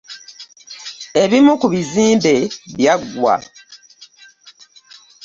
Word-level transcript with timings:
Ebimu 1.21 1.53
ku 1.61 1.67
bizimbe 1.73 2.33
byaggwa. 2.75 3.35